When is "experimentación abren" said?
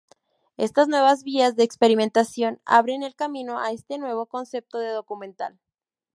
1.63-3.03